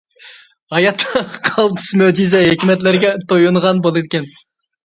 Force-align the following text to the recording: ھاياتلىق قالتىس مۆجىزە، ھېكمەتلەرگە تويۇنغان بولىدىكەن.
ھاياتلىق 0.75 1.35
قالتىس 1.49 1.89
مۆجىزە، 2.03 2.41
ھېكمەتلەرگە 2.47 3.15
تويۇنغان 3.29 3.87
بولىدىكەن. 3.89 4.31